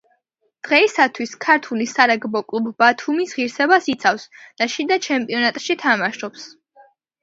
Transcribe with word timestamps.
დღეისათვის 0.67 1.33
ქართული 1.45 1.87
სარაგბო 1.91 2.43
კლუბ 2.49 2.71
„ბათუმის“ 2.85 3.37
ღირსებას 3.43 3.93
იცავს 3.97 4.29
და 4.41 4.73
შიდა 4.77 5.03
ჩემპიონატში 5.11 5.83
თამაშობს. 5.89 6.53